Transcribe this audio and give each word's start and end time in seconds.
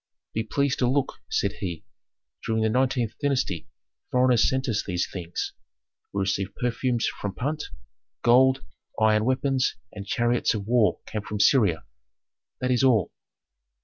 "Be 0.33 0.41
pleased 0.41 0.79
to 0.79 0.87
look," 0.87 1.21
said 1.29 1.51
he. 1.59 1.85
"During 2.43 2.63
the 2.63 2.69
nineteenth 2.71 3.13
dynasty 3.21 3.67
foreigners 4.09 4.49
sent 4.49 4.67
us 4.67 4.83
these 4.83 5.07
things: 5.07 5.53
we 6.11 6.21
received 6.21 6.55
perfumes 6.55 7.05
from 7.05 7.35
Punt; 7.35 7.65
gold, 8.23 8.63
iron 8.99 9.25
weapons, 9.25 9.75
and 9.93 10.07
chariots 10.07 10.55
of 10.55 10.65
war 10.65 11.01
came 11.05 11.21
from 11.21 11.39
Syria. 11.39 11.85
That 12.61 12.71
is 12.71 12.83
all. 12.83 13.11